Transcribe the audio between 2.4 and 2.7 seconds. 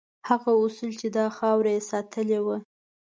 وه.